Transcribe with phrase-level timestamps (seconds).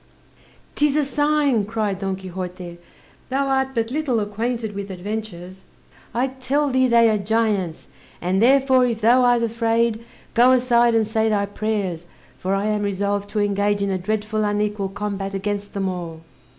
[0.73, 2.79] "'Tis a sign," cried Don Quixote,
[3.29, 5.63] "thou art but little acquainted with adventures!
[6.11, 7.87] I tell thee, they are giants;
[8.19, 10.03] and therefore if thou art afraid,
[10.33, 12.07] go aside and say thy prayers,
[12.39, 16.21] for I am resolved to engage in a dreadful unequal combat against them all."